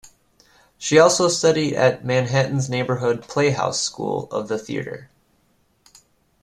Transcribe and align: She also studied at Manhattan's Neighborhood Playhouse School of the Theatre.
She 0.79 0.97
also 0.97 1.27
studied 1.27 1.75
at 1.75 2.03
Manhattan's 2.03 2.67
Neighborhood 2.71 3.21
Playhouse 3.21 3.79
School 3.79 4.27
of 4.31 4.47
the 4.47 4.57
Theatre. 4.57 5.11